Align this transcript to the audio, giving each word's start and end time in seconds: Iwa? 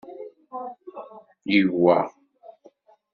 Iwa? 1.57 1.97